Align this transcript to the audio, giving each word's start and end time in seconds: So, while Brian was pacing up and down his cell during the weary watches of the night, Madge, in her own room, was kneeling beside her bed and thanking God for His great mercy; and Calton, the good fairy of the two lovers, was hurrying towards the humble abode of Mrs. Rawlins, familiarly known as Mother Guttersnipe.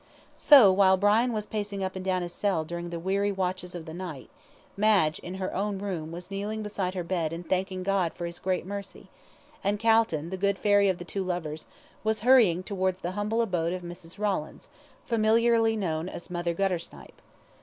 So, 0.33 0.71
while 0.71 0.97
Brian 0.97 1.31
was 1.31 1.45
pacing 1.45 1.83
up 1.83 1.95
and 1.95 2.03
down 2.03 2.23
his 2.23 2.33
cell 2.33 2.63
during 2.65 2.89
the 2.89 2.97
weary 2.97 3.31
watches 3.31 3.75
of 3.75 3.85
the 3.85 3.93
night, 3.93 4.31
Madge, 4.75 5.19
in 5.19 5.35
her 5.35 5.53
own 5.53 5.77
room, 5.77 6.11
was 6.11 6.31
kneeling 6.31 6.63
beside 6.63 6.95
her 6.95 7.03
bed 7.03 7.31
and 7.31 7.47
thanking 7.47 7.83
God 7.83 8.13
for 8.15 8.25
His 8.25 8.39
great 8.39 8.65
mercy; 8.65 9.11
and 9.63 9.79
Calton, 9.79 10.31
the 10.31 10.37
good 10.37 10.57
fairy 10.57 10.89
of 10.89 10.97
the 10.97 11.05
two 11.05 11.21
lovers, 11.21 11.67
was 12.03 12.21
hurrying 12.21 12.63
towards 12.63 13.01
the 13.01 13.11
humble 13.11 13.43
abode 13.43 13.73
of 13.73 13.83
Mrs. 13.83 14.17
Rawlins, 14.17 14.69
familiarly 15.05 15.75
known 15.75 16.09
as 16.09 16.31
Mother 16.31 16.55
Guttersnipe. 16.55 17.21